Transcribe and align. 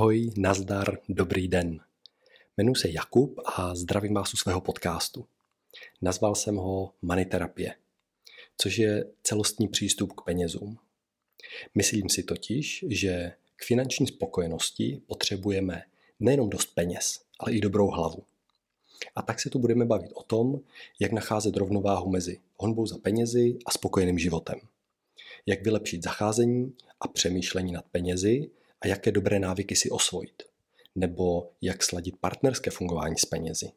Ahoj, 0.00 0.30
nazdar, 0.36 0.98
dobrý 1.08 1.48
den. 1.48 1.80
Jmenuji 2.56 2.74
se 2.74 2.90
Jakub 2.90 3.40
a 3.44 3.74
zdravím 3.74 4.14
vás 4.14 4.34
u 4.34 4.36
svého 4.36 4.60
podcastu. 4.60 5.26
Nazval 6.02 6.34
jsem 6.34 6.56
ho 6.56 6.92
Maniterapie, 7.02 7.74
což 8.56 8.78
je 8.78 9.04
celostní 9.22 9.68
přístup 9.68 10.12
k 10.12 10.24
penězům. 10.24 10.78
Myslím 11.74 12.08
si 12.08 12.22
totiž, 12.22 12.84
že 12.88 13.32
k 13.56 13.64
finanční 13.64 14.06
spokojenosti 14.06 15.02
potřebujeme 15.06 15.82
nejenom 16.20 16.50
dost 16.50 16.74
peněz, 16.74 17.20
ale 17.38 17.52
i 17.52 17.60
dobrou 17.60 17.86
hlavu. 17.86 18.22
A 19.16 19.22
tak 19.22 19.40
se 19.40 19.50
tu 19.50 19.58
budeme 19.58 19.84
bavit 19.84 20.10
o 20.14 20.22
tom, 20.22 20.60
jak 21.00 21.12
nacházet 21.12 21.56
rovnováhu 21.56 22.10
mezi 22.10 22.40
honbou 22.56 22.86
za 22.86 22.98
penězi 22.98 23.58
a 23.66 23.70
spokojeným 23.70 24.18
životem. 24.18 24.60
Jak 25.46 25.64
vylepšit 25.64 26.04
zacházení 26.04 26.74
a 27.00 27.08
přemýšlení 27.08 27.72
nad 27.72 27.84
penězi 27.84 28.50
a 28.80 28.86
jaké 28.86 29.12
dobré 29.12 29.38
návyky 29.38 29.76
si 29.76 29.90
osvojit. 29.90 30.42
Nebo 30.94 31.52
jak 31.60 31.82
sladit 31.82 32.16
partnerské 32.16 32.70
fungování 32.70 33.16
s 33.18 33.24
penězi. 33.24 33.72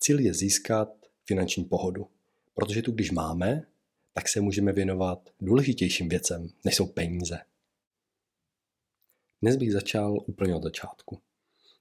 Cíl 0.00 0.20
je 0.20 0.34
získat 0.34 0.88
finanční 1.24 1.64
pohodu, 1.64 2.08
protože 2.54 2.82
tu 2.82 2.92
když 2.92 3.10
máme, 3.10 3.66
tak 4.12 4.28
se 4.28 4.40
můžeme 4.40 4.72
věnovat 4.72 5.30
důležitějším 5.40 6.08
věcem, 6.08 6.48
než 6.64 6.74
jsou 6.76 6.86
peníze. 6.86 7.38
Dnes 9.42 9.56
bych 9.56 9.72
začal 9.72 10.24
úplně 10.26 10.54
od 10.54 10.62
začátku. 10.62 11.20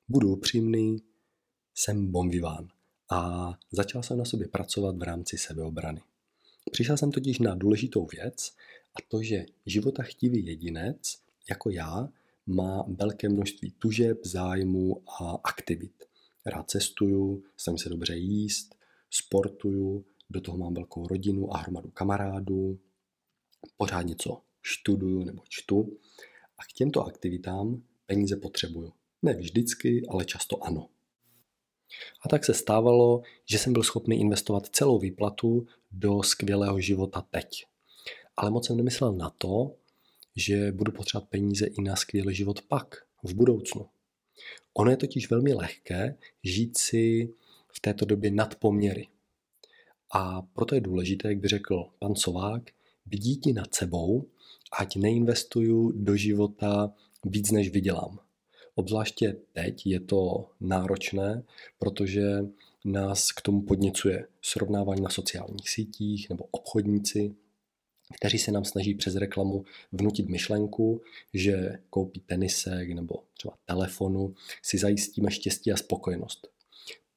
Budu 0.08 0.33
upřímný, 0.33 0.97
jsem 1.75 2.11
bombiván 2.11 2.67
a 3.11 3.52
začal 3.72 4.03
jsem 4.03 4.17
na 4.17 4.25
sobě 4.25 4.47
pracovat 4.47 4.97
v 4.97 5.02
rámci 5.02 5.38
sebeobrany. 5.38 6.02
Přišel 6.72 6.97
jsem 6.97 7.11
totiž 7.11 7.39
na 7.39 7.55
důležitou 7.55 8.05
věc 8.05 8.52
a 8.95 9.02
to, 9.08 9.23
že 9.23 9.45
životachtivý 9.66 10.45
jedinec, 10.45 11.17
jako 11.49 11.70
já, 11.70 12.09
má 12.46 12.86
velké 12.88 13.30
množství 13.30 13.72
tužeb, 13.72 14.26
zájmů 14.26 15.04
a 15.22 15.40
aktivit. 15.44 16.04
Rád 16.46 16.70
cestuju, 16.70 17.44
jsem 17.58 17.78
se 17.78 17.90
dobře 17.90 18.16
jíst, 18.16 18.76
sportuju, 19.10 20.06
do 20.30 20.42
toho 20.42 20.58
mám 20.58 20.73
velkou 20.73 21.08
rodinu 21.08 21.54
a 21.54 21.58
hromadu 21.58 21.90
kamarádů, 21.90 22.80
pořád 23.78 24.02
něco 24.02 24.42
študuju 24.62 25.23
nebo 25.23 25.44
čtu 25.50 25.98
a 26.58 26.64
k 26.64 26.73
těmto 26.73 27.06
aktivitám 27.06 27.84
peníze 28.06 28.36
potřebuju. 28.36 28.94
Ne 29.22 29.34
vždycky, 29.34 30.08
ale 30.08 30.26
často 30.26 30.64
ano. 30.64 30.90
A 32.22 32.30
tak 32.30 32.46
se 32.46 32.54
stávalo, 32.54 33.22
že 33.46 33.60
jsem 33.60 33.73
byl 33.73 33.84
schopný 33.84 34.20
investovat 34.20 34.68
celou 34.68 35.00
výplatu 35.00 35.68
do 35.92 36.23
skvělého 36.23 36.80
života 36.80 37.22
teď. 37.32 37.66
Ale 38.38 38.52
moc 38.52 38.68
jsem 38.68 38.78
nemyslel 38.78 39.14
na 39.14 39.30
to, 39.30 39.76
že 40.36 40.72
budu 40.72 40.91
potřebovat 40.91 41.30
peníze 41.30 41.66
i 41.66 41.81
na 41.81 41.95
skvělý 41.95 42.36
život 42.36 42.61
pak, 42.61 42.95
v 43.23 43.33
budoucnu. 43.33 43.86
Ono 44.73 44.92
je 44.92 44.97
totiž 44.97 45.30
velmi 45.30 45.53
lehké 45.53 46.17
žít 46.44 46.77
si 46.77 47.33
v 47.73 47.80
této 47.80 48.05
době 48.05 48.31
nad 48.31 48.55
poměry. 48.55 49.08
A 50.11 50.42
proto 50.42 50.75
je 50.75 50.81
důležité, 50.81 51.27
jak 51.27 51.38
by 51.38 51.47
řekl 51.47 51.86
pan 52.00 52.16
Sovák, 52.16 52.72
vidíti 53.05 53.53
nad 53.53 53.75
sebou, 53.75 54.27
ať 54.80 54.95
neinvestuju 54.95 55.92
do 55.92 56.16
života 56.16 56.94
víc, 57.25 57.52
než 57.52 57.70
vydělám. 57.70 58.20
Obzvláště 58.75 59.38
teď 59.53 59.86
je 59.86 59.99
to 59.99 60.49
náročné, 60.59 61.44
protože 61.80 62.45
nás 62.86 63.31
k 63.31 63.42
tomu 63.42 63.61
podněcuje 63.61 64.27
srovnávání 64.42 65.02
na 65.02 65.09
sociálních 65.09 65.70
sítích 65.70 66.30
nebo 66.30 66.45
obchodníci, 66.52 67.36
kteří 68.14 68.38
se 68.38 68.52
nám 68.52 68.66
snaží 68.66 68.93
přes 68.93 69.16
reklamu 69.16 69.66
vnutit 69.92 70.30
myšlenku, 70.30 71.02
že 71.33 71.80
koupí 71.89 72.20
tenisek 72.20 72.89
nebo 72.89 73.23
třeba 73.33 73.54
telefonu, 73.66 74.36
si 74.61 74.77
zajistíme 74.77 75.32
štěstí 75.32 75.71
a 75.71 75.77
spokojenost. 75.77 76.48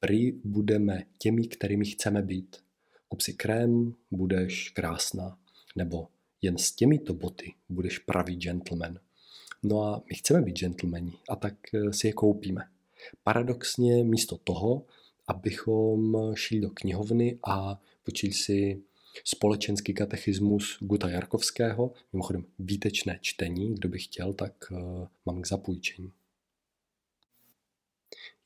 Prý 0.00 0.32
budeme 0.32 1.02
těmi, 1.18 1.46
kterými 1.46 1.84
chceme 1.84 2.22
být. 2.22 2.56
Kup 3.08 3.20
si 3.20 3.32
krém, 3.32 3.94
budeš 4.10 4.68
krásná. 4.68 5.38
Nebo 5.76 6.08
jen 6.42 6.58
s 6.58 6.72
těmito 6.72 7.14
boty 7.14 7.54
budeš 7.68 7.98
pravý 7.98 8.36
gentleman. 8.36 8.98
No 9.62 9.82
a 9.82 10.02
my 10.10 10.16
chceme 10.16 10.42
být 10.42 10.58
gentlemani 10.58 11.12
a 11.28 11.36
tak 11.36 11.54
eh, 11.74 11.92
si 11.92 12.06
je 12.06 12.12
koupíme. 12.12 12.64
Paradoxně 13.22 14.04
místo 14.04 14.38
toho, 14.44 14.86
abychom 15.26 16.16
šli 16.34 16.60
do 16.60 16.70
knihovny 16.70 17.38
a 17.46 17.80
počili 18.02 18.32
si 18.32 18.82
společenský 19.24 19.94
katechismus 19.94 20.78
Guta 20.80 21.08
Jarkovského, 21.08 21.92
mimochodem 22.12 22.44
výtečné 22.58 23.18
čtení, 23.20 23.74
kdo 23.74 23.88
by 23.88 23.98
chtěl, 23.98 24.32
tak 24.32 24.52
uh, 24.70 24.78
mám 25.26 25.42
k 25.42 25.46
zapůjčení. 25.46 26.12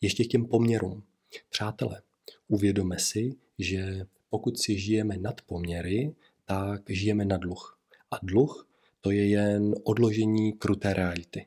Ještě 0.00 0.25
k 0.25 0.28
těm 0.28 0.47
poměrům. 0.47 1.03
Přátelé, 1.50 2.03
uvědome 2.49 2.99
si, 2.99 3.37
že 3.59 4.06
pokud 4.31 4.59
si 4.59 4.78
žijeme 4.78 5.16
nad 5.16 5.41
poměry, 5.41 6.15
tak 6.44 6.83
žijeme 6.91 7.25
na 7.25 7.37
dluh. 7.37 7.78
A 8.10 8.16
dluh 8.22 8.69
to 9.00 9.10
je 9.10 9.28
jen 9.28 9.75
odložení 9.84 10.53
kruté 10.53 10.94
reality. 10.94 11.47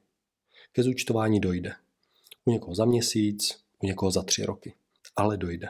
Ke 0.72 0.84
zúčtování 0.84 1.40
dojde. 1.40 1.74
U 2.46 2.52
někoho 2.52 2.76
za 2.76 2.86
měsíc, 2.86 3.60
u 3.80 3.86
někoho 3.86 4.12
za 4.12 4.22
tři 4.22 4.46
roky. 4.46 4.74
Ale 5.16 5.38
dojde. 5.38 5.68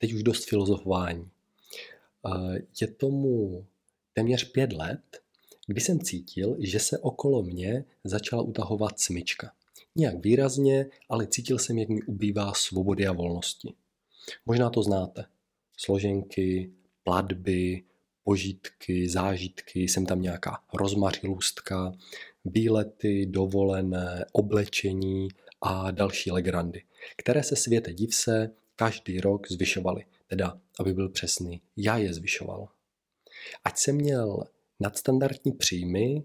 Teď 0.00 0.12
už 0.12 0.22
dost 0.22 0.48
filozofování. 0.48 1.30
Je 2.80 2.86
tomu 2.86 3.64
téměř 4.12 4.52
pět 4.52 4.72
let, 4.72 5.20
kdy 5.66 5.80
jsem 5.80 6.00
cítil, 6.00 6.56
že 6.58 6.80
se 6.80 6.98
okolo 6.98 7.42
mě 7.42 7.84
začala 8.04 8.42
utahovat 8.42 9.00
smyčka. 9.00 9.52
Nějak 9.96 10.24
výrazně, 10.24 10.86
ale 11.08 11.26
cítil 11.26 11.58
jsem, 11.58 11.78
jak 11.78 11.88
mi 11.88 12.02
ubývá 12.02 12.54
svobody 12.54 13.06
a 13.06 13.12
volnosti. 13.12 13.74
Možná 14.46 14.70
to 14.70 14.82
znáte. 14.82 15.24
Složenky, 15.76 16.72
platby, 17.04 17.82
požitky, 18.24 19.08
zážitky, 19.08 19.80
jsem 19.80 20.06
tam 20.06 20.22
nějaká 20.22 20.62
rozmařilůstka, 20.74 21.92
výlety, 22.44 23.26
dovolené, 23.26 24.24
oblečení 24.32 25.28
a 25.60 25.90
další 25.90 26.30
legrandy, 26.30 26.82
které 27.16 27.42
se 27.42 27.56
světe 27.56 27.92
div 27.92 28.14
se 28.14 28.50
každý 28.80 29.20
rok 29.20 29.48
zvyšovaly. 29.52 30.04
Teda, 30.26 30.60
aby 30.78 30.94
byl 30.94 31.08
přesný, 31.08 31.60
já 31.76 31.96
je 31.96 32.14
zvyšoval. 32.14 32.68
Ať 33.64 33.78
jsem 33.78 33.96
měl 33.96 34.44
nadstandardní 34.80 35.52
příjmy, 35.52 36.24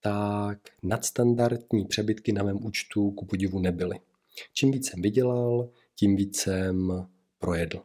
tak 0.00 0.58
nadstandardní 0.82 1.84
přebytky 1.84 2.32
na 2.32 2.42
mém 2.42 2.64
účtu 2.66 3.10
ku 3.10 3.24
podivu 3.24 3.58
nebyly. 3.58 4.00
Čím 4.52 4.70
víc 4.70 4.90
jsem 4.90 5.02
vydělal, 5.02 5.68
tím 5.94 6.16
víc 6.16 6.40
jsem 6.40 7.06
projedl. 7.38 7.82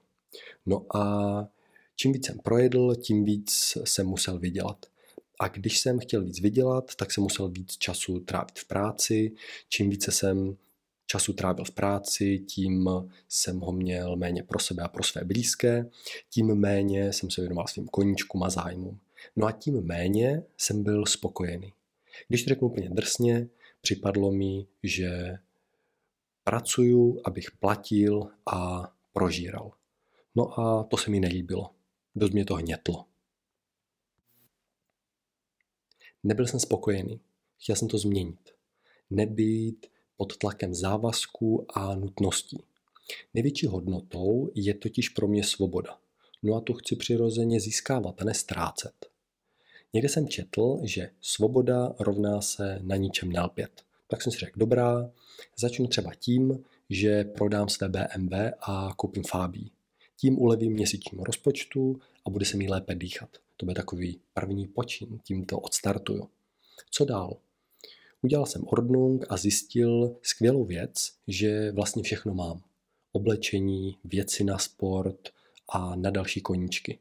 No 0.66 0.98
a 0.98 1.48
čím 1.96 2.14
víc 2.14 2.26
jsem 2.26 2.40
projedl, 2.40 2.96
tím 2.96 3.26
víc 3.26 3.78
jsem 3.84 4.08
musel 4.08 4.40
vydělat. 4.40 4.86
A 5.40 5.48
když 5.48 5.80
jsem 5.80 6.00
chtěl 6.00 6.24
víc 6.24 6.40
vydělat, 6.40 6.96
tak 6.96 7.12
jsem 7.12 7.24
musel 7.24 7.50
víc 7.50 7.78
času 7.78 8.20
trávit 8.20 8.60
v 8.60 8.66
práci. 8.68 9.32
Čím 9.70 9.90
více 9.90 10.12
jsem 10.12 10.58
času 11.12 11.34
trávil 11.34 11.66
v 11.66 11.72
práci, 11.72 12.40
tím 12.40 12.90
jsem 13.28 13.60
ho 13.60 13.72
měl 13.72 14.16
méně 14.16 14.44
pro 14.44 14.60
sebe 14.60 14.84
a 14.84 14.88
pro 14.88 15.04
své 15.04 15.24
blízké, 15.24 15.90
tím 16.30 16.56
méně 16.56 17.14
jsem 17.14 17.30
se 17.30 17.42
věnoval 17.42 17.68
svým 17.68 17.88
koníčkům 17.88 18.44
a 18.44 18.50
zájmům. 18.50 19.00
No 19.36 19.48
a 19.48 19.52
tím 19.52 19.82
méně 19.82 20.44
jsem 20.58 20.84
byl 20.84 21.06
spokojený. 21.06 21.74
Když 22.28 22.44
to 22.44 22.50
řeknu 22.50 22.68
úplně 22.68 22.90
drsně, 22.90 23.48
připadlo 23.82 24.32
mi, 24.32 24.68
že 24.84 25.38
pracuju, 26.44 27.22
abych 27.26 27.52
platil 27.52 28.28
a 28.52 28.92
prožíral. 29.14 29.72
No 30.36 30.60
a 30.60 30.84
to 30.84 30.98
se 30.98 31.12
mi 31.12 31.20
nelíbilo. 31.20 31.70
Dost 32.16 32.34
mě 32.34 32.46
to 32.46 32.54
hnětlo. 32.54 33.06
Nebyl 36.24 36.48
jsem 36.48 36.60
spokojený. 36.60 37.20
Chtěl 37.58 37.76
jsem 37.76 37.88
to 37.88 37.98
změnit. 37.98 38.50
Nebýt 39.10 39.86
pod 40.20 40.38
tlakem 40.38 40.76
závazků 40.76 41.66
a 41.74 41.96
nutností. 41.96 42.64
Největší 43.34 43.68
hodnotou 43.68 44.50
je 44.56 44.74
totiž 44.74 45.10
pro 45.10 45.28
mě 45.28 45.44
svoboda. 45.44 45.98
No 46.44 46.56
a 46.56 46.62
tu 46.62 46.74
chci 46.74 46.96
přirozeně 46.96 47.60
získávat 47.60 48.22
a 48.22 48.26
nestrácet. 48.26 48.94
Někde 49.94 50.10
jsem 50.10 50.28
četl, 50.28 50.80
že 50.84 51.10
svoboda 51.22 51.96
rovná 52.00 52.42
se 52.42 52.80
na 52.82 52.96
ničem 52.96 53.32
nelpět. 53.32 53.82
Tak 54.08 54.22
jsem 54.22 54.32
si 54.32 54.40
řekl, 54.40 54.60
dobrá, 54.60 55.12
začnu 55.58 55.88
třeba 55.88 56.14
tím, 56.16 56.64
že 56.90 57.24
prodám 57.24 57.70
své 57.70 57.90
BMW 57.90 58.34
a 58.62 58.94
koupím 58.96 59.24
Fábí. 59.24 59.72
Tím 60.18 60.40
ulevím 60.40 60.74
měsíčnímu 60.74 61.24
rozpočtu 61.24 62.00
a 62.26 62.30
bude 62.30 62.46
se 62.46 62.58
mi 62.58 62.68
lépe 62.68 62.96
dýchat. 62.96 63.30
To 63.58 63.66
bude 63.66 63.76
takový 63.76 64.20
první 64.34 64.68
počin, 64.68 65.20
tím 65.24 65.46
to 65.46 65.60
odstartuju. 65.60 66.30
Co 66.92 67.06
dál? 67.06 67.38
Udělal 68.22 68.46
jsem 68.46 68.64
ordnung 68.68 69.26
a 69.30 69.38
zjistil 69.38 70.18
skvělou 70.22 70.66
věc, 70.66 71.12
že 71.28 71.72
vlastně 71.72 72.04
všechno 72.04 72.34
mám. 72.34 72.62
Oblečení, 73.12 73.98
věci 74.04 74.44
na 74.44 74.58
sport 74.58 75.30
a 75.70 75.96
na 75.96 76.10
další 76.10 76.42
koníčky. 76.42 77.00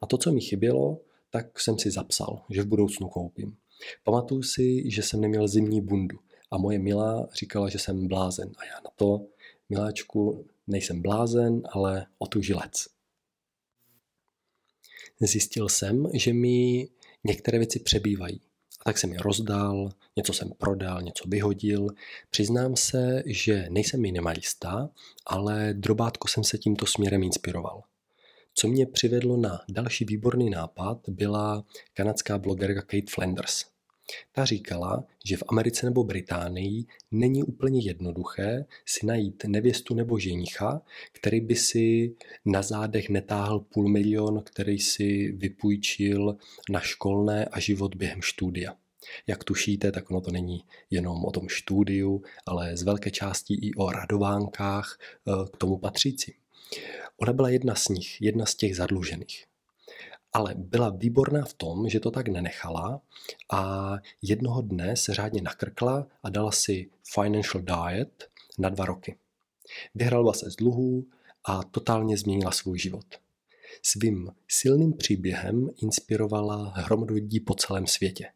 A 0.00 0.06
to, 0.06 0.18
co 0.18 0.32
mi 0.32 0.40
chybělo, 0.40 1.00
tak 1.30 1.60
jsem 1.60 1.78
si 1.78 1.90
zapsal, 1.90 2.44
že 2.50 2.62
v 2.62 2.66
budoucnu 2.66 3.08
koupím. 3.08 3.56
Pamatuju 4.04 4.42
si, 4.42 4.90
že 4.90 5.02
jsem 5.02 5.20
neměl 5.20 5.48
zimní 5.48 5.80
bundu 5.80 6.18
a 6.50 6.58
moje 6.58 6.78
milá 6.78 7.28
říkala, 7.34 7.68
že 7.68 7.78
jsem 7.78 8.08
blázen 8.08 8.52
a 8.56 8.64
já 8.64 8.74
na 8.74 8.90
to, 8.96 9.26
miláčku, 9.68 10.46
nejsem 10.66 11.02
blázen, 11.02 11.62
ale 11.70 12.06
otužilec. 12.18 12.88
Zjistil 15.20 15.68
jsem, 15.68 16.06
že 16.14 16.32
mi 16.32 16.88
některé 17.24 17.58
věci 17.58 17.80
přebývají. 17.80 18.40
A 18.82 18.84
tak 18.84 18.98
jsem 18.98 19.12
je 19.12 19.18
rozdal, 19.18 19.88
něco 20.16 20.32
jsem 20.32 20.50
prodal, 20.58 21.02
něco 21.02 21.24
vyhodil. 21.28 21.86
Přiznám 22.30 22.76
se, 22.76 23.22
že 23.26 23.66
nejsem 23.70 24.00
minimalista, 24.00 24.90
ale 25.26 25.74
drobátko 25.74 26.28
jsem 26.28 26.44
se 26.44 26.58
tímto 26.58 26.86
směrem 26.86 27.22
inspiroval. 27.22 27.82
Co 28.54 28.68
mě 28.68 28.86
přivedlo 28.86 29.36
na 29.36 29.60
další 29.68 30.04
výborný 30.04 30.50
nápad, 30.50 30.98
byla 31.08 31.64
kanadská 31.94 32.38
blogerka 32.38 32.80
Kate 32.80 33.10
Flanders. 33.10 33.64
Ta 34.32 34.44
říkala, 34.44 35.04
že 35.24 35.36
v 35.36 35.42
Americe 35.48 35.86
nebo 35.86 36.04
Británii 36.04 36.84
není 37.10 37.42
úplně 37.42 37.80
jednoduché 37.80 38.64
si 38.86 39.06
najít 39.06 39.44
nevěstu 39.44 39.94
nebo 39.94 40.18
ženicha, 40.18 40.82
který 41.12 41.40
by 41.40 41.56
si 41.56 42.14
na 42.44 42.62
zádech 42.62 43.08
netáhl 43.08 43.60
půl 43.60 43.88
milion, 43.88 44.42
který 44.44 44.78
si 44.78 45.32
vypůjčil 45.32 46.36
na 46.70 46.80
školné 46.80 47.44
a 47.44 47.60
život 47.60 47.94
během 47.94 48.22
studia. 48.22 48.76
Jak 49.26 49.44
tušíte, 49.44 49.92
tak 49.92 50.10
ono 50.10 50.20
to 50.20 50.30
není 50.30 50.64
jenom 50.90 51.24
o 51.24 51.30
tom 51.30 51.48
studiu, 51.48 52.22
ale 52.46 52.76
z 52.76 52.82
velké 52.82 53.10
části 53.10 53.54
i 53.54 53.74
o 53.74 53.90
radovánkách 53.90 54.98
eh, 55.00 55.32
k 55.52 55.56
tomu 55.56 55.78
patřícím. 55.78 56.34
Ona 57.16 57.32
byla 57.32 57.48
jedna 57.48 57.74
z 57.74 57.88
nich, 57.88 58.22
jedna 58.22 58.46
z 58.46 58.54
těch 58.54 58.76
zadlužených. 58.76 59.44
Ale 60.32 60.54
byla 60.54 60.90
výborná 60.90 61.44
v 61.44 61.54
tom, 61.54 61.88
že 61.88 62.00
to 62.00 62.10
tak 62.10 62.28
nenechala 62.28 63.00
a 63.52 63.92
jednoho 64.22 64.62
dne 64.62 64.96
se 64.96 65.14
řádně 65.14 65.42
nakrkla 65.42 66.06
a 66.22 66.30
dala 66.30 66.52
si 66.52 66.90
financial 67.14 67.62
diet 67.62 68.28
na 68.58 68.68
dva 68.68 68.84
roky. 68.84 69.16
Vyhrala 69.94 70.32
se 70.32 70.50
z 70.50 70.56
dluhů 70.56 71.06
a 71.44 71.62
totálně 71.62 72.16
změnila 72.16 72.50
svůj 72.50 72.78
život. 72.78 73.06
Svým 73.82 74.30
silným 74.48 74.92
příběhem 74.92 75.68
inspirovala 75.82 76.72
hromadu 76.76 77.14
lidí 77.14 77.40
po 77.40 77.54
celém 77.54 77.86
světě. 77.86 78.26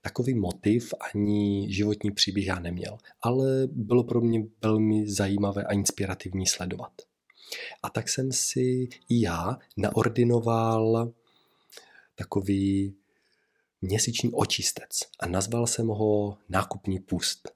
Takový 0.00 0.34
motiv 0.34 0.94
ani 1.14 1.72
životní 1.72 2.10
příběh 2.10 2.46
já 2.46 2.58
neměl, 2.58 2.98
ale 3.22 3.46
bylo 3.66 4.04
pro 4.04 4.20
mě 4.20 4.46
velmi 4.62 5.10
zajímavé 5.10 5.64
a 5.64 5.72
inspirativní 5.72 6.46
sledovat. 6.46 6.92
A 7.82 7.90
tak 7.90 8.08
jsem 8.08 8.32
si 8.32 8.88
já 9.10 9.58
naordinoval 9.76 11.12
takový 12.14 12.94
měsíční 13.82 14.30
očistec 14.32 15.00
a 15.20 15.26
nazval 15.26 15.66
jsem 15.66 15.86
ho 15.86 16.38
nákupní 16.48 17.00
pust. 17.00 17.48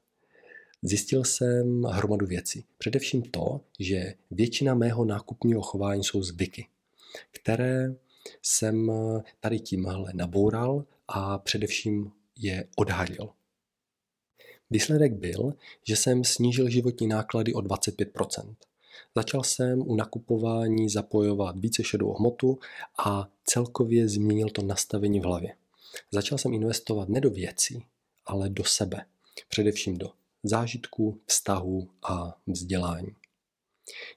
Zjistil 0.83 1.25
jsem 1.25 1.83
hromadu 1.83 2.27
věcí. 2.27 2.65
Především 2.79 3.23
to, 3.23 3.61
že 3.79 4.15
většina 4.31 4.75
mého 4.75 5.05
nákupního 5.05 5.63
chování 5.63 6.05
jsou 6.05 6.23
zvyky, 6.23 6.67
které 7.31 7.95
jsem 8.43 8.93
tady 9.41 9.61
tímhle 9.61 10.13
naboural 10.15 10.85
a 11.09 11.39
především 11.39 12.13
je 12.39 12.69
odhalil. 12.77 13.31
Výsledek 14.71 15.13
byl, 15.13 15.55
že 15.87 15.97
jsem 15.97 16.25
snížil 16.25 16.69
životní 16.69 17.07
náklady 17.07 17.55
o 17.55 17.59
25%. 17.59 18.55
Začal 19.17 19.43
jsem 19.43 19.81
u 19.81 19.97
nakupování 19.97 20.89
zapojovat 20.89 21.59
více 21.59 21.85
šedou 21.85 22.13
hmotu 22.13 22.59
a 22.99 23.29
celkově 23.45 24.09
změnil 24.09 24.49
to 24.49 24.63
nastavení 24.63 25.21
v 25.21 25.25
hlavě. 25.25 25.55
Začal 26.11 26.39
jsem 26.39 26.53
investovat 26.53 27.09
ne 27.09 27.21
do 27.21 27.31
věcí, 27.31 27.85
ale 28.27 28.49
do 28.49 28.65
sebe. 28.65 29.05
Především 29.49 29.99
do 29.99 30.11
zážitků, 30.43 31.21
vztahu 31.27 31.89
a 32.03 32.37
vzdělání. 32.47 33.15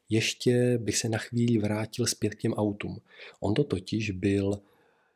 Ještě 0.09 0.77
bych 0.77 0.97
se 0.97 1.09
na 1.09 1.17
chvíli 1.17 1.57
vrátil 1.57 2.05
zpět 2.07 2.35
k 2.35 2.41
těm 2.41 2.53
autům. 2.53 3.01
On 3.39 3.53
to 3.53 3.63
totiž 3.63 4.11
byl 4.11 4.61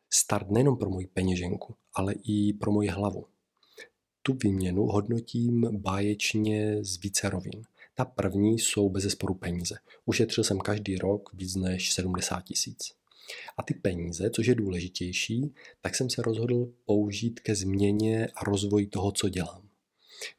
start 0.09 0.51
nejenom 0.51 0.77
pro 0.77 0.89
moji 0.89 1.07
peněženku, 1.07 1.75
ale 1.93 2.13
i 2.23 2.53
pro 2.53 2.71
moji 2.71 2.89
hlavu. 2.89 3.25
Tu 4.21 4.37
výměnu 4.43 4.85
hodnotím 4.85 5.67
báječně 5.71 6.83
z 6.83 6.97
více 6.97 7.29
rovin. 7.29 7.63
Ta 8.01 8.05
první 8.05 8.59
jsou 8.59 8.89
bez 8.89 9.03
zesporu 9.03 9.33
peníze. 9.33 9.75
Ušetřil 10.05 10.43
jsem 10.43 10.59
každý 10.59 10.95
rok 10.95 11.29
víc 11.33 11.55
než 11.55 11.93
70 11.93 12.41
tisíc. 12.41 12.93
A 13.57 13.63
ty 13.63 13.73
peníze, 13.73 14.29
což 14.29 14.47
je 14.47 14.55
důležitější, 14.55 15.53
tak 15.81 15.95
jsem 15.95 16.09
se 16.09 16.21
rozhodl 16.21 16.69
použít 16.85 17.39
ke 17.39 17.55
změně 17.55 18.27
a 18.35 18.43
rozvoji 18.43 18.87
toho, 18.87 19.11
co 19.11 19.29
dělám. 19.29 19.69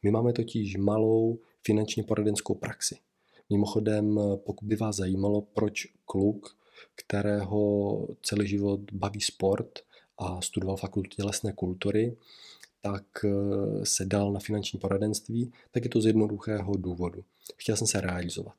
My 0.02 0.10
máme 0.10 0.32
totiž 0.32 0.76
malou 0.76 1.38
finančně 1.62 2.02
poradenskou 2.02 2.54
praxi. 2.54 2.96
Mimochodem, 3.50 4.20
pokud 4.36 4.66
by 4.66 4.76
vás 4.76 4.96
zajímalo, 4.96 5.40
proč 5.40 5.86
kluk, 6.04 6.56
kterého 6.94 8.08
celý 8.22 8.48
život 8.48 8.80
baví 8.92 9.20
sport 9.20 9.78
a 10.18 10.40
studoval 10.40 10.76
fakultu 10.76 11.08
tělesné 11.08 11.52
kultury, 11.52 12.16
tak 12.82 13.24
eh, 13.24 13.86
se 13.86 14.04
dal 14.04 14.32
na 14.32 14.40
finanční 14.40 14.78
poradenství, 14.78 15.52
tak 15.70 15.84
je 15.84 15.90
to 15.90 16.00
z 16.00 16.06
jednoduchého 16.06 16.76
důvodu. 16.76 17.24
Chtěl 17.56 17.76
jsem 17.76 17.86
se 17.86 18.00
realizovat. 18.00 18.56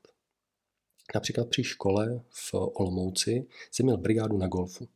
Například 1.16 1.50
při 1.50 1.64
škole 1.64 2.22
v 2.30 2.54
Olomouci 2.54 3.46
jsem 3.72 3.86
měl 3.86 3.98
brigádu 3.98 4.38
na 4.38 4.48
golfu. 4.48 4.88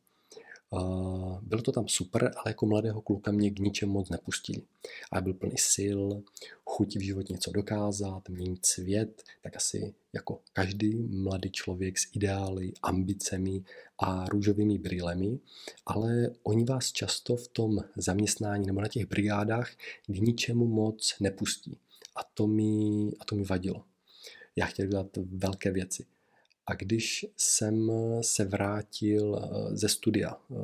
Bylo 1.41 1.61
to 1.61 1.71
tam 1.71 1.87
super, 1.87 2.23
ale 2.23 2.43
jako 2.47 2.65
mladého 2.65 3.01
kluka 3.01 3.31
mě 3.31 3.51
k 3.51 3.59
ničemu 3.59 3.93
moc 3.93 4.09
nepustili. 4.09 4.61
A 5.11 5.21
byl 5.21 5.33
plný 5.33 5.57
sil, 5.73 5.99
chuti 6.65 6.99
v 6.99 7.01
životě 7.01 7.33
něco 7.33 7.51
dokázat, 7.51 8.29
měnit 8.29 8.65
svět, 8.65 9.23
tak 9.41 9.55
asi 9.55 9.93
jako 10.13 10.41
každý 10.53 10.95
mladý 11.03 11.51
člověk 11.51 11.97
s 11.97 12.07
ideály, 12.15 12.73
ambicemi 12.83 13.63
a 13.99 14.25
růžovými 14.25 14.77
brýlemi, 14.77 15.39
ale 15.85 16.29
oni 16.43 16.65
vás 16.65 16.91
často 16.91 17.35
v 17.35 17.47
tom 17.47 17.79
zaměstnání 17.95 18.67
nebo 18.67 18.81
na 18.81 18.87
těch 18.87 19.05
brigádách 19.05 19.71
k 20.07 20.17
ničemu 20.17 20.67
moc 20.67 21.15
nepustí. 21.19 21.77
A 22.15 22.23
to 22.33 22.47
mi, 22.47 23.11
a 23.19 23.25
to 23.25 23.35
mi 23.35 23.43
vadilo. 23.43 23.83
Já 24.55 24.65
chtěl 24.65 24.87
dělat 24.87 25.07
velké 25.17 25.71
věci. 25.71 26.05
A 26.67 26.73
když 26.75 27.25
jsem 27.37 27.91
se 28.21 28.45
vrátil 28.45 29.35
eh, 29.35 29.75
ze 29.75 29.89
studia 29.89 30.37
eh, 30.51 30.55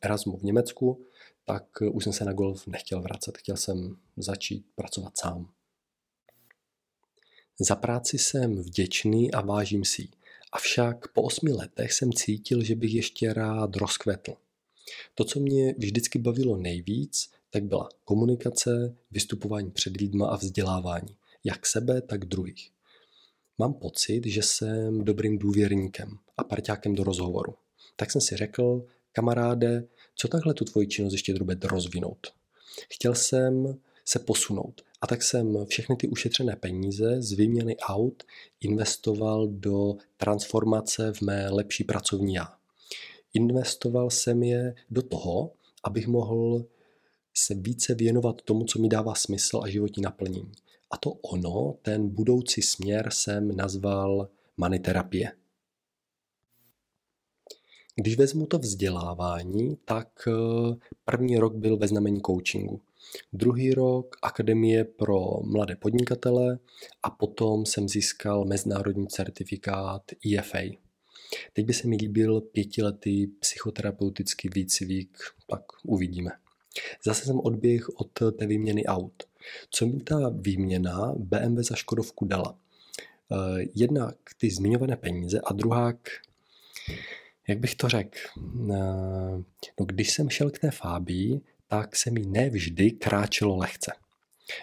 Erasmu 0.00 0.36
v 0.36 0.42
Německu, 0.42 1.06
tak 1.44 1.66
už 1.92 2.04
jsem 2.04 2.12
se 2.12 2.24
na 2.24 2.32
golf 2.32 2.66
nechtěl 2.66 3.02
vracet. 3.02 3.38
Chtěl 3.38 3.56
jsem 3.56 3.96
začít 4.16 4.66
pracovat 4.74 5.18
sám. 5.18 5.50
Za 7.60 7.76
práci 7.76 8.18
jsem 8.18 8.56
vděčný 8.56 9.32
a 9.32 9.40
vážím 9.40 9.84
si 9.84 10.08
Avšak 10.52 11.08
po 11.08 11.22
osmi 11.22 11.52
letech 11.52 11.92
jsem 11.92 12.12
cítil, 12.12 12.64
že 12.64 12.74
bych 12.74 12.94
ještě 12.94 13.32
rád 13.32 13.76
rozkvetl. 13.76 14.34
To, 15.14 15.24
co 15.24 15.40
mě 15.40 15.74
vždycky 15.78 16.18
bavilo 16.18 16.56
nejvíc, 16.56 17.30
tak 17.50 17.64
byla 17.64 17.88
komunikace, 18.04 18.96
vystupování 19.10 19.70
před 19.70 19.96
lidma 19.96 20.28
a 20.28 20.36
vzdělávání. 20.36 21.16
Jak 21.44 21.66
sebe, 21.66 22.02
tak 22.02 22.24
druhých. 22.24 22.71
Mám 23.62 23.74
pocit, 23.74 24.26
že 24.26 24.42
jsem 24.42 25.04
dobrým 25.04 25.38
důvěrníkem 25.38 26.18
a 26.36 26.44
parťákem 26.44 26.94
do 26.94 27.04
rozhovoru. 27.04 27.54
Tak 27.96 28.10
jsem 28.10 28.20
si 28.20 28.36
řekl, 28.36 28.86
kamaráde, 29.12 29.84
co 30.14 30.28
takhle 30.28 30.54
tu 30.54 30.64
tvoji 30.64 30.86
činnost 30.86 31.12
ještě 31.12 31.34
drobě 31.34 31.56
rozvinout. 31.62 32.26
Chtěl 32.92 33.14
jsem 33.14 33.78
se 34.04 34.18
posunout 34.18 34.82
a 35.00 35.06
tak 35.06 35.22
jsem 35.22 35.66
všechny 35.66 35.96
ty 35.96 36.08
ušetřené 36.08 36.56
peníze 36.56 37.22
z 37.22 37.32
výměny 37.32 37.76
aut 37.76 38.22
investoval 38.60 39.48
do 39.48 39.94
transformace 40.16 41.12
v 41.12 41.22
mé 41.22 41.50
lepší 41.50 41.84
pracovní 41.84 42.34
já. 42.34 42.54
Investoval 43.34 44.10
jsem 44.10 44.42
je 44.42 44.74
do 44.90 45.02
toho, 45.02 45.52
abych 45.84 46.06
mohl 46.06 46.64
se 47.34 47.54
více 47.54 47.94
věnovat 47.94 48.42
tomu, 48.42 48.64
co 48.64 48.78
mi 48.78 48.88
dává 48.88 49.14
smysl 49.14 49.60
a 49.64 49.68
životní 49.68 50.02
naplnění. 50.02 50.52
A 50.92 50.96
to 50.96 51.10
ono, 51.10 51.74
ten 51.82 52.08
budoucí 52.08 52.62
směr 52.62 53.10
jsem 53.10 53.56
nazval 53.56 54.28
maniterapie. 54.56 55.32
Když 57.96 58.16
vezmu 58.16 58.46
to 58.46 58.58
vzdělávání, 58.58 59.76
tak 59.84 60.28
eh, 60.28 60.74
první 61.04 61.38
rok 61.38 61.54
byl 61.54 61.76
ve 61.76 61.88
znamení 61.88 62.20
coachingu. 62.26 62.80
Druhý 63.32 63.74
rok 63.74 64.16
Akademie 64.22 64.84
pro 64.84 65.42
mladé 65.42 65.76
podnikatele 65.76 66.58
a 67.02 67.10
potom 67.10 67.66
jsem 67.66 67.88
získal 67.88 68.44
mezinárodní 68.44 69.08
certifikát 69.08 70.02
EFA. 70.34 70.58
Teď 71.52 71.66
by 71.66 71.74
se 71.74 71.88
mi 71.88 71.96
líbil 71.96 72.40
pětiletý 72.40 73.26
psychoterapeutický 73.26 74.48
výcvik, 74.54 75.18
tak 75.46 75.62
uvidíme. 75.84 76.30
Zase 77.04 77.24
jsem 77.24 77.40
odběh 77.40 77.88
od 77.88 78.10
té 78.38 78.46
výměny 78.46 78.84
aut. 78.84 79.22
Co 79.70 79.86
mi 79.86 80.00
ta 80.00 80.28
výměna 80.28 81.12
BMW 81.16 81.62
za 81.62 81.74
Škodovku 81.74 82.24
dala? 82.24 82.54
Eh, 83.32 83.64
jednak 83.74 84.14
ty 84.38 84.50
zmiňované 84.50 84.96
peníze 84.96 85.40
a 85.44 85.52
druhá, 85.52 85.92
jak 87.48 87.58
bych 87.58 87.74
to 87.74 87.88
řekl, 87.88 88.18
eh, 88.38 89.42
no, 89.80 89.86
když 89.86 90.10
jsem 90.10 90.30
šel 90.30 90.50
k 90.50 90.58
té 90.58 90.70
Fábii, 90.70 91.40
tak 91.68 91.96
se 91.96 92.10
mi 92.10 92.26
nevždy 92.26 92.90
kráčelo 92.90 93.56
lehce. 93.56 93.92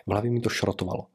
V 0.08 0.12
hlavě 0.12 0.32
mi 0.32 0.40
to 0.42 0.50
šrotovalo. 0.50 1.08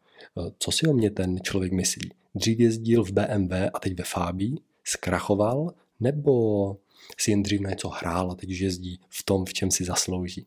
Co 0.59 0.73
si 0.73 0.87
o 0.87 0.93
mě 0.93 1.11
ten 1.11 1.41
člověk 1.41 1.73
myslí? 1.73 2.11
Dřív 2.35 2.61
jezdil 2.61 3.05
v 3.05 3.11
BMW 3.11 3.53
a 3.75 3.79
teď 3.81 3.99
ve 3.99 4.05
Fábí? 4.05 4.63
Zkrachoval? 4.85 5.75
Nebo 6.01 6.77
si 7.19 7.31
jen 7.31 7.43
dřív 7.43 7.61
na 7.61 7.71
něco 7.71 7.89
hrál 7.89 8.31
a 8.31 8.35
teď 8.35 8.51
už 8.51 8.59
jezdí 8.59 9.01
v 9.09 9.23
tom, 9.23 9.45
v 9.45 9.53
čem 9.53 9.71
si 9.71 9.85
zaslouží? 9.85 10.47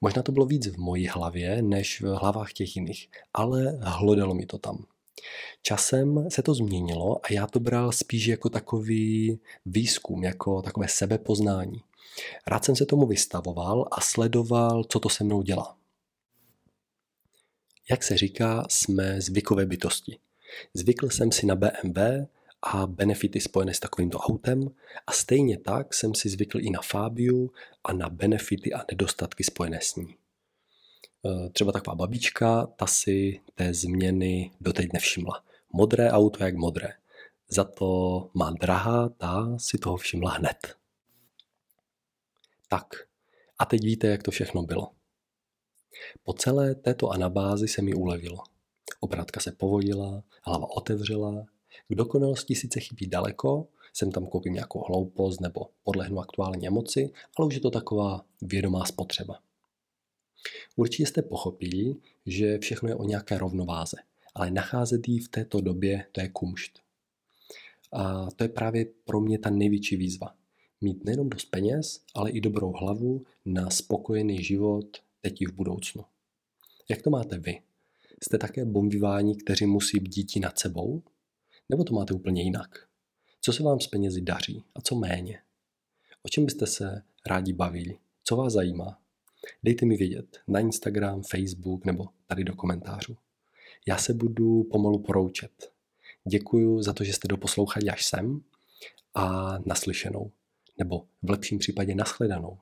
Možná 0.00 0.22
to 0.22 0.32
bylo 0.32 0.46
víc 0.46 0.66
v 0.66 0.78
mojí 0.78 1.06
hlavě, 1.08 1.62
než 1.62 2.00
v 2.00 2.04
hlavách 2.04 2.52
těch 2.52 2.76
jiných, 2.76 3.08
ale 3.34 3.78
hlodalo 3.80 4.34
mi 4.34 4.46
to 4.46 4.58
tam. 4.58 4.84
Časem 5.62 6.30
se 6.30 6.42
to 6.42 6.54
změnilo 6.54 7.26
a 7.26 7.32
já 7.32 7.46
to 7.46 7.60
bral 7.60 7.92
spíš 7.92 8.26
jako 8.26 8.48
takový 8.48 9.40
výzkum, 9.66 10.24
jako 10.24 10.62
takové 10.62 10.88
sebepoznání. 10.88 11.82
Rád 12.46 12.64
jsem 12.64 12.76
se 12.76 12.86
tomu 12.86 13.06
vystavoval 13.06 13.88
a 13.90 14.00
sledoval, 14.00 14.84
co 14.84 15.00
to 15.00 15.08
se 15.08 15.24
mnou 15.24 15.42
dělá. 15.42 15.76
Jak 17.90 18.02
se 18.02 18.16
říká, 18.16 18.66
jsme 18.68 19.20
zvykové 19.20 19.66
bytosti. 19.66 20.18
Zvykl 20.74 21.10
jsem 21.10 21.32
si 21.32 21.46
na 21.46 21.54
BMW 21.54 21.98
a 22.62 22.86
benefity 22.86 23.40
spojené 23.40 23.74
s 23.74 23.80
takovýmto 23.80 24.18
autem 24.18 24.70
a 25.06 25.12
stejně 25.12 25.58
tak 25.58 25.94
jsem 25.94 26.14
si 26.14 26.28
zvykl 26.28 26.60
i 26.60 26.70
na 26.70 26.80
Fabiu 26.82 27.52
a 27.84 27.92
na 27.92 28.08
benefity 28.08 28.72
a 28.72 28.84
nedostatky 28.90 29.44
spojené 29.44 29.78
s 29.82 29.96
ní. 29.96 30.16
E, 31.26 31.50
třeba 31.50 31.72
taková 31.72 31.94
babička, 31.94 32.66
ta 32.66 32.86
si 32.86 33.40
té 33.54 33.74
změny 33.74 34.50
doteď 34.60 34.92
nevšimla. 34.92 35.44
Modré 35.72 36.10
auto 36.10 36.44
jak 36.44 36.56
modré. 36.56 36.92
Za 37.48 37.64
to 37.64 38.30
má 38.34 38.50
drahá, 38.50 39.08
ta 39.08 39.58
si 39.58 39.78
toho 39.78 39.96
všimla 39.96 40.30
hned. 40.30 40.76
Tak, 42.68 42.86
a 43.58 43.64
teď 43.64 43.84
víte, 43.84 44.06
jak 44.06 44.22
to 44.22 44.30
všechno 44.30 44.62
bylo. 44.62 44.90
Po 46.22 46.32
celé 46.32 46.74
této 46.74 47.10
anabázi 47.10 47.68
se 47.68 47.82
mi 47.82 47.94
ulevilo. 47.94 48.38
Obrátka 49.00 49.40
se 49.40 49.52
povodila, 49.52 50.22
hlava 50.42 50.76
otevřela, 50.76 51.46
k 51.88 51.94
dokonalosti 51.94 52.54
sice 52.54 52.80
chybí 52.80 53.06
daleko, 53.06 53.68
jsem 53.92 54.12
tam 54.12 54.26
koupím 54.26 54.52
nějakou 54.52 54.84
hloupost 54.88 55.40
nebo 55.40 55.66
podlehnu 55.82 56.20
aktuální 56.20 56.66
emoci, 56.66 57.10
ale 57.36 57.46
už 57.46 57.54
je 57.54 57.60
to 57.60 57.70
taková 57.70 58.24
vědomá 58.42 58.84
spotřeba. 58.84 59.38
Určitě 60.76 61.06
jste 61.06 61.22
pochopili, 61.22 61.96
že 62.26 62.58
všechno 62.58 62.88
je 62.88 62.94
o 62.94 63.04
nějaké 63.04 63.38
rovnováze, 63.38 63.96
ale 64.34 64.50
nacházet 64.50 65.08
ji 65.08 65.18
v 65.18 65.28
této 65.28 65.60
době 65.60 66.06
to 66.12 66.20
je 66.20 66.28
kumšt. 66.28 66.80
A 67.92 68.30
to 68.30 68.44
je 68.44 68.48
právě 68.48 68.86
pro 69.04 69.20
mě 69.20 69.38
ta 69.38 69.50
největší 69.50 69.96
výzva. 69.96 70.34
Mít 70.80 71.04
nejenom 71.04 71.28
dost 71.28 71.44
peněz, 71.44 72.00
ale 72.14 72.30
i 72.30 72.40
dobrou 72.40 72.72
hlavu 72.72 73.24
na 73.44 73.70
spokojený 73.70 74.42
život 74.44 74.86
teď 75.20 75.42
i 75.42 75.46
v 75.46 75.52
budoucnu. 75.52 76.04
Jak 76.88 77.02
to 77.02 77.10
máte 77.10 77.38
vy? 77.38 77.62
Jste 78.24 78.38
také 78.38 78.64
bombiváni, 78.64 79.36
kteří 79.36 79.66
musí 79.66 80.00
bdít 80.00 80.36
nad 80.36 80.58
sebou? 80.58 81.02
Nebo 81.70 81.84
to 81.84 81.94
máte 81.94 82.14
úplně 82.14 82.42
jinak? 82.42 82.78
Co 83.40 83.52
se 83.52 83.62
vám 83.62 83.80
s 83.80 83.86
penězi 83.86 84.20
daří 84.20 84.64
a 84.74 84.80
co 84.80 84.94
méně? 84.94 85.42
O 86.22 86.28
čem 86.28 86.44
byste 86.44 86.66
se 86.66 87.02
rádi 87.26 87.52
bavili? 87.52 87.98
Co 88.24 88.36
vás 88.36 88.52
zajímá? 88.52 88.98
Dejte 89.62 89.86
mi 89.86 89.96
vědět 89.96 90.40
na 90.48 90.60
Instagram, 90.60 91.22
Facebook 91.22 91.84
nebo 91.84 92.06
tady 92.26 92.44
do 92.44 92.54
komentářů. 92.54 93.16
Já 93.88 93.96
se 93.96 94.14
budu 94.14 94.64
pomalu 94.64 94.98
poroučet. 94.98 95.72
Děkuji 96.28 96.82
za 96.82 96.92
to, 96.92 97.04
že 97.04 97.12
jste 97.12 97.28
doposlouchali 97.28 97.90
až 97.90 98.04
sem 98.06 98.40
a 99.14 99.54
naslyšenou. 99.66 100.30
Nebo 100.78 101.06
v 101.22 101.30
lepším 101.30 101.58
případě 101.58 101.94
nashledanou. 101.94 102.58